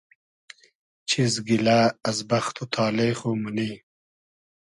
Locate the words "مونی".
3.41-3.71